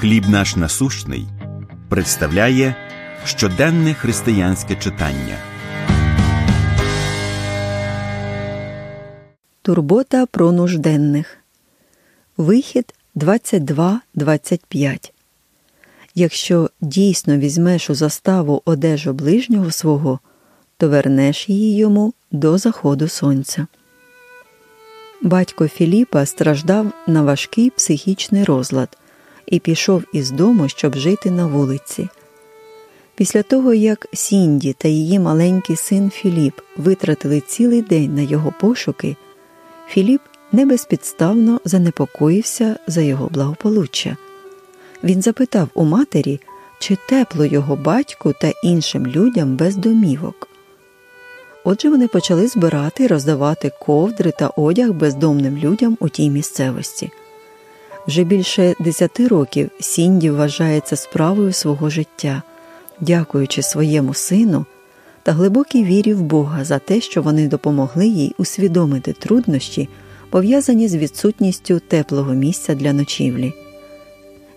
[0.00, 1.26] Хліб наш насущний
[1.88, 2.74] представляє
[3.24, 5.36] щоденне християнське читання.
[9.62, 11.38] Турбота про нужденних.
[12.36, 15.12] Вихід 22.25.
[16.14, 20.20] Якщо дійсно візьмеш у заставу одежу ближнього свого,
[20.76, 23.66] то вернеш її йому до заходу сонця.
[25.22, 28.98] Батько Філіпа страждав на важкий психічний розлад
[29.50, 32.08] і пішов із дому, щоб жити на вулиці.
[33.14, 39.16] Після того, як Сінді та її маленький син Філіп витратили цілий день на його пошуки,
[39.88, 40.20] Філіп
[40.52, 44.16] небезпідставно занепокоївся за його благополуччя.
[45.04, 46.40] Він запитав у матері,
[46.78, 50.48] чи тепло його батьку та іншим людям без домівок.
[51.64, 57.10] Отже, вони почали збирати і роздавати ковдри та одяг бездомним людям у тій місцевості.
[58.08, 62.42] Вже більше десяти років Сінді вважається справою свого життя,
[63.00, 64.66] дякуючи своєму сину
[65.22, 69.88] та глибокій вірі в Бога за те, що вони допомогли їй усвідомити труднощі,
[70.30, 73.52] пов'язані з відсутністю теплого місця для ночівлі.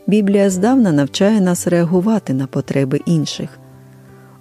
[0.08, 3.60] Біблія здавна навчає нас реагувати на потреби інших.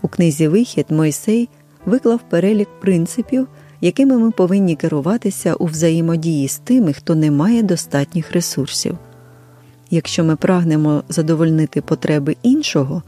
[0.03, 1.49] У книзі Вихід Мойсей
[1.87, 3.49] виклав перелік принципів,
[3.81, 8.99] якими ми повинні керуватися у взаємодії з тими, хто не має достатніх ресурсів.
[9.91, 13.03] Якщо ми прагнемо задовольнити потреби іншого,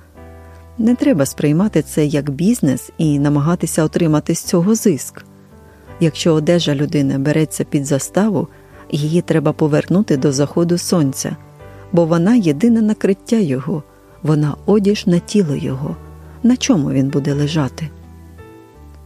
[0.79, 5.25] не треба сприймати це як бізнес і намагатися отримати з цього зиск.
[6.01, 8.49] Якщо одежа людини береться під заставу,
[8.91, 11.37] її треба повернути до заходу сонця,
[11.93, 13.83] бо вона єдине накриття його,
[14.23, 15.97] вона одіж на тіло його,
[16.43, 17.89] на чому він буде лежати.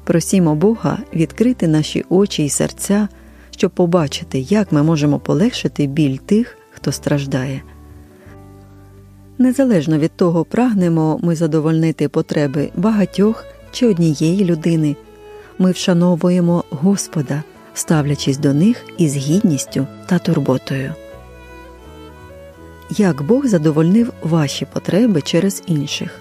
[0.04, 3.08] Просімо Бога відкрити наші очі і серця,
[3.50, 7.62] щоб побачити, як ми можемо полегшити біль тих, хто страждає.
[9.38, 14.96] Незалежно від того, прагнемо ми задовольнити потреби багатьох чи однієї людини,
[15.58, 17.42] ми вшановуємо Господа,
[17.74, 20.94] ставлячись до них із гідністю та турботою.
[22.90, 26.20] Як Бог задовольнив ваші потреби через інших?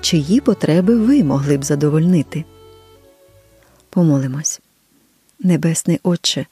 [0.00, 2.44] Чиї потреби ви могли б задовольнити?
[3.90, 4.60] Помолимось.
[5.38, 6.46] Небесний Отче,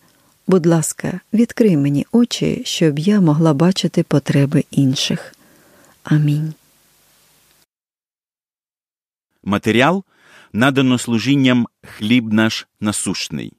[0.48, 5.34] будь ласка, відкрий мені очі, щоб я могла бачити потреби інших.
[6.04, 6.54] Амінь.
[9.44, 10.04] Матеріал
[10.52, 13.52] надано служінням хліб наш насущний.